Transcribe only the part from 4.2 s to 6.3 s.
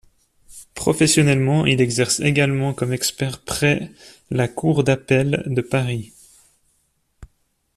la cour d'appel de Paris.